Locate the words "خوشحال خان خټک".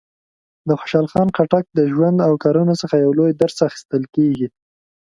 0.79-1.65